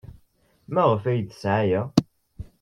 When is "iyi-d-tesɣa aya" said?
1.17-1.81